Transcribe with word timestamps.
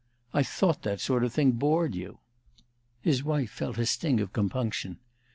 I 0.33 0.41
thought 0.41 0.81
that 0.81 0.99
kind 0.99 1.23
of 1.23 1.31
thing 1.31 1.51
bored 1.51 1.93
you." 1.93 2.17
His 3.03 3.23
wife 3.23 3.51
felt 3.51 3.77
a 3.77 3.85
sting 3.85 4.19
of 4.19 4.33
compunction. 4.33 4.97